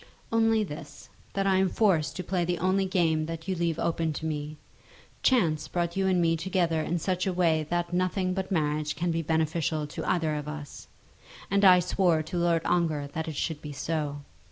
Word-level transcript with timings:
"Only 0.31 0.63
this, 0.63 1.09
that 1.33 1.45
I 1.45 1.57
am 1.57 1.69
forced 1.69 2.15
to 2.15 2.23
play 2.23 2.43
the 2.43 2.57
only 2.57 2.85
game 2.85 3.27
that 3.27 3.47
you 3.47 3.53
leave 3.53 3.77
open 3.77 4.13
to 4.13 4.25
me. 4.25 4.57
Chance 5.21 5.67
brought 5.67 5.95
you 5.95 6.07
and 6.07 6.19
me 6.19 6.35
together 6.35 6.81
in 6.81 6.97
such 6.97 7.27
a 7.27 7.31
way 7.33 7.67
that 7.69 7.93
nothing 7.93 8.33
but 8.33 8.49
marriage 8.51 8.95
can 8.95 9.11
be 9.11 9.21
beneficial 9.21 9.85
to 9.85 10.03
either 10.09 10.33
of 10.33 10.47
us; 10.47 10.87
and 11.51 11.63
I 11.63 11.79
swore 11.81 12.23
to 12.23 12.37
Lord 12.39 12.63
Ongar 12.65 13.09
that 13.13 13.27
it 13.27 13.35
should 13.35 13.61
be 13.61 13.73
so. 13.73 14.23